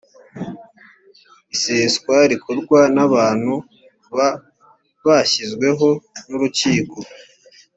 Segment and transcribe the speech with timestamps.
[1.53, 3.53] iseswa rikorwa na bantu
[4.15, 4.29] ba
[5.05, 5.87] bashyizweho
[6.27, 6.97] n’urukiko